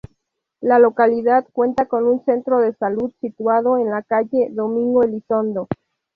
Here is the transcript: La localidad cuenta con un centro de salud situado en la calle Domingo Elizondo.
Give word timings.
La 0.61 0.79
localidad 0.79 1.45
cuenta 1.53 1.85
con 1.85 2.05
un 2.07 2.25
centro 2.25 2.57
de 2.59 2.73
salud 2.73 3.13
situado 3.21 3.77
en 3.77 3.91
la 3.91 4.01
calle 4.01 4.49
Domingo 4.51 5.03
Elizondo. 5.03 5.67